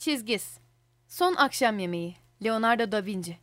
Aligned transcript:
Çizgis. 0.00 0.58
Son 1.08 1.34
akşam 1.34 1.78
yemeği. 1.78 2.16
Leonardo 2.44 2.92
da 2.92 3.04
Vinci. 3.04 3.38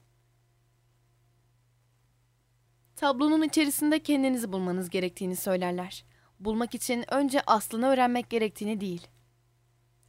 Tablonun 2.95 3.42
içerisinde 3.42 4.00
kendinizi 4.03 4.51
bulmanız 4.51 4.90
gerektiğini 4.90 5.35
söylerler. 5.35 6.06
Bulmak 6.40 6.75
için 6.75 7.14
önce 7.14 7.42
aslını 7.42 7.88
öğrenmek 7.88 8.30
gerektiğini 8.30 8.82
değil. 8.82 9.07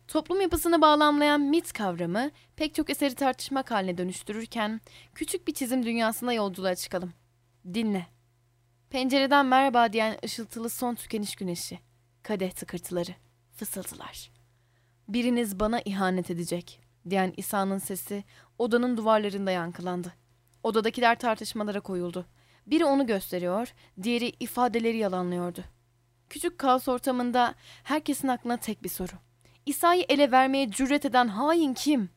Toplum 0.07 0.41
yapısını 0.41 0.81
bağlamlayan 0.81 1.41
mit 1.41 1.73
kavramı 1.73 2.31
pek 2.57 2.75
çok 2.75 2.91
eseri 2.91 3.15
tartışmak 3.15 3.71
haline 3.71 3.99
dönüştürürken 3.99 4.81
küçük 5.15 5.49
bir 5.49 5.55
çizim 5.55 5.87
dünyasında 5.87 6.33
yolculuğa 6.33 6.75
çıkalım. 6.75 7.13
Dinle. 7.75 8.07
Pencereden 8.91 9.47
merhaba 9.47 9.93
diyen 9.93 10.19
ışıltılı 10.25 10.71
son 10.71 10.95
tükeniş 10.95 11.37
güneşi. 11.37 11.79
Kadeh 12.23 12.51
tıkırtıları. 12.51 13.15
Fısıltılar. 13.57 14.38
Biriniz 15.09 15.61
bana 15.61 15.81
ihanet 15.81 16.31
edecek 16.31 16.81
diyen 17.11 17.35
İsa'nın 17.37 17.79
sesi 17.79 18.25
odanın 18.59 18.97
duvarlarında 18.97 19.51
yankılandı. 19.51 20.15
Odadakiler 20.63 21.19
tartışmalara 21.19 21.81
koyuldu. 21.81 22.27
Biri 22.67 22.85
onu 22.85 23.07
gösteriyor, 23.07 23.75
diğeri 24.03 24.33
ifadeleri 24.41 24.97
yalanlıyordu. 24.97 25.65
Küçük 26.29 26.59
kaos 26.59 26.89
ortamında 26.89 27.55
herkesin 27.83 28.29
aklına 28.29 28.57
tek 28.57 28.83
bir 28.83 28.89
soru. 28.89 29.13
İsa'yı 29.67 30.05
ele 30.09 30.33
vermeye 30.33 30.71
cüret 30.71 31.05
eden 31.05 31.29
hain 31.29 31.75
kim? 31.75 32.11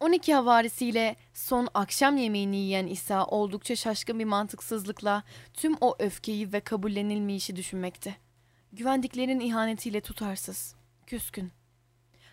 12 0.00 0.34
havarisiyle 0.34 1.16
son 1.34 1.68
akşam 1.74 2.16
yemeğini 2.16 2.56
yiyen 2.56 2.86
İsa 2.86 3.24
oldukça 3.24 3.76
şaşkın 3.76 4.18
bir 4.18 4.24
mantıksızlıkla 4.24 5.22
tüm 5.52 5.76
o 5.80 5.96
öfkeyi 5.98 6.52
ve 6.52 6.60
kabullenilmeyişi 6.60 7.56
düşünmekte. 7.56 8.23
Güvendiklerinin 8.76 9.40
ihanetiyle 9.40 10.00
tutarsız, 10.00 10.74
küskün. 11.06 11.52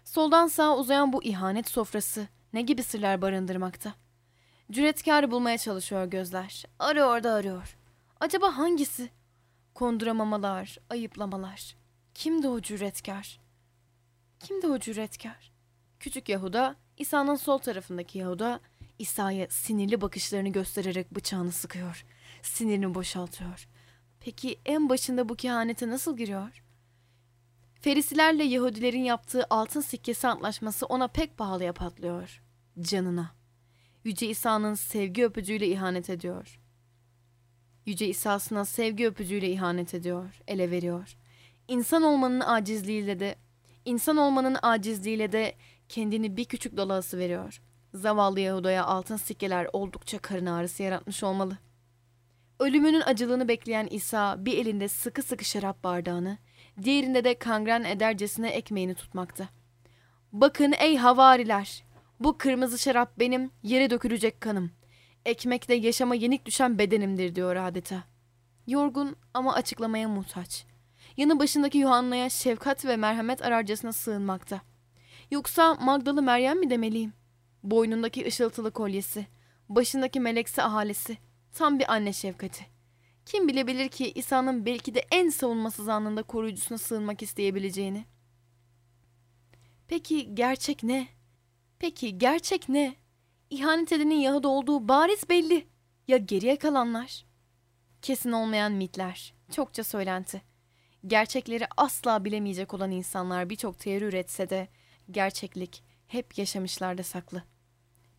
Soldan 0.05 0.47
sağa 0.47 0.77
uzayan 0.77 1.13
bu 1.13 1.23
ihanet 1.23 1.69
sofrası 1.69 2.27
ne 2.53 2.61
gibi 2.61 2.83
sırlar 2.83 3.21
barındırmakta? 3.21 3.93
Cüretkar 4.71 5.31
bulmaya 5.31 5.57
çalışıyor 5.57 6.05
gözler. 6.05 6.65
Arıyor 6.79 7.23
da 7.23 7.33
arıyor. 7.33 7.77
Acaba 8.19 8.57
hangisi? 8.57 9.09
Konduramamalar, 9.73 10.77
ayıplamalar. 10.89 11.75
Kimdi 12.13 12.47
o 12.47 12.61
cüretkar? 12.61 13.39
Kimdi 14.39 14.67
o 14.67 14.79
cüretkar? 14.79 15.51
Küçük 15.99 16.29
Yahuda, 16.29 16.75
İsa'nın 16.97 17.35
sol 17.35 17.57
tarafındaki 17.57 18.17
Yahuda, 18.17 18.59
İsa'ya 18.99 19.47
sinirli 19.49 20.01
bakışlarını 20.01 20.49
göstererek 20.49 21.15
bıçağını 21.15 21.51
sıkıyor. 21.51 22.05
Sinirini 22.41 22.95
boşaltıyor. 22.95 23.67
Peki 24.21 24.59
en 24.65 24.89
başında 24.89 25.29
bu 25.29 25.35
kehanete 25.35 25.89
nasıl 25.89 26.17
giriyor? 26.17 26.63
Ferisilerle 27.81 28.43
Yahudilerin 28.43 29.03
yaptığı 29.03 29.45
altın 29.49 29.81
sikkesi 29.81 30.27
antlaşması 30.27 30.85
ona 30.85 31.07
pek 31.07 31.37
pahalıya 31.37 31.73
patlıyor. 31.73 32.41
Canına. 32.81 33.31
Yüce 34.03 34.27
İsa'nın 34.27 34.73
sevgi 34.73 35.25
öpücüğüyle 35.25 35.67
ihanet 35.67 36.09
ediyor. 36.09 36.59
Yüce 37.85 38.07
İsa'sına 38.07 38.65
sevgi 38.65 39.07
öpücüğüyle 39.07 39.49
ihanet 39.49 39.93
ediyor, 39.93 40.41
ele 40.47 40.71
veriyor. 40.71 41.17
İnsan 41.67 42.03
olmanın 42.03 42.39
acizliğiyle 42.39 43.19
de, 43.19 43.35
insan 43.85 44.17
olmanın 44.17 44.57
acizliğiyle 44.61 45.31
de 45.31 45.55
kendini 45.89 46.37
bir 46.37 46.45
küçük 46.45 46.77
dolası 46.77 47.17
veriyor. 47.17 47.61
Zavallı 47.93 48.39
Yahuda'ya 48.39 48.85
altın 48.85 49.17
sikkeler 49.17 49.67
oldukça 49.73 50.19
karın 50.19 50.45
ağrısı 50.45 50.83
yaratmış 50.83 51.23
olmalı. 51.23 51.57
Ölümünün 52.61 53.01
acılığını 53.01 53.47
bekleyen 53.47 53.87
İsa 53.91 54.45
bir 54.45 54.57
elinde 54.57 54.87
sıkı 54.87 55.21
sıkı 55.21 55.45
şarap 55.45 55.83
bardağını, 55.83 56.37
diğerinde 56.83 57.23
de 57.23 57.39
kangren 57.39 57.83
edercesine 57.83 58.49
ekmeğini 58.49 58.95
tutmakta. 58.95 59.49
Bakın 60.31 60.73
ey 60.79 60.97
havariler, 60.97 61.83
bu 62.19 62.37
kırmızı 62.37 62.79
şarap 62.79 63.19
benim 63.19 63.51
yere 63.63 63.89
dökülecek 63.89 64.41
kanım. 64.41 64.71
Ekmek 65.25 65.69
de 65.69 65.73
yaşama 65.73 66.15
yenik 66.15 66.45
düşen 66.45 66.77
bedenimdir 66.77 67.35
diyor 67.35 67.55
adeta. 67.55 68.03
Yorgun 68.67 69.15
ama 69.33 69.53
açıklamaya 69.53 70.09
muhtaç. 70.09 70.65
Yanı 71.17 71.39
başındaki 71.39 71.77
Yuhanna'ya 71.77 72.29
şefkat 72.29 72.85
ve 72.85 72.97
merhamet 72.97 73.41
ararcasına 73.41 73.93
sığınmakta. 73.93 74.61
Yoksa 75.31 75.75
Magdalı 75.75 76.21
Meryem 76.21 76.59
mi 76.59 76.69
demeliyim? 76.69 77.13
Boynundaki 77.63 78.25
ışıltılı 78.27 78.71
kolyesi, 78.71 79.27
başındaki 79.69 80.19
meleksi 80.19 80.63
ahalesi, 80.63 81.17
tam 81.53 81.79
bir 81.79 81.93
anne 81.93 82.13
şefkati. 82.13 82.65
Kim 83.25 83.47
bilebilir 83.47 83.89
ki 83.89 84.11
İsa'nın 84.11 84.65
belki 84.65 84.95
de 84.95 85.05
en 85.11 85.29
savunmasız 85.29 85.87
anında 85.87 86.23
koruyucusuna 86.23 86.77
sığınmak 86.77 87.21
isteyebileceğini? 87.21 88.05
Peki 89.87 90.35
gerçek 90.35 90.83
ne? 90.83 91.07
Peki 91.79 92.17
gerçek 92.17 92.69
ne? 92.69 92.95
İhanet 93.49 93.91
edenin 93.91 94.15
Yahudi 94.15 94.47
olduğu 94.47 94.87
bariz 94.87 95.29
belli. 95.29 95.67
Ya 96.07 96.17
geriye 96.17 96.55
kalanlar? 96.55 97.25
Kesin 98.01 98.31
olmayan 98.31 98.71
mitler, 98.71 99.33
çokça 99.51 99.83
söylenti. 99.83 100.41
Gerçekleri 101.07 101.67
asla 101.77 102.25
bilemeyecek 102.25 102.73
olan 102.73 102.91
insanlar 102.91 103.49
birçok 103.49 103.79
teori 103.79 104.03
üretse 104.05 104.49
de 104.49 104.67
gerçeklik 105.11 105.83
hep 106.07 106.37
yaşamışlarda 106.37 107.03
saklı. 107.03 107.43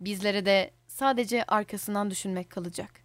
Bizlere 0.00 0.47
de 0.47 0.71
sadece 0.88 1.44
arkasından 1.44 2.10
düşünmek 2.10 2.50
kalacak. 2.50 3.02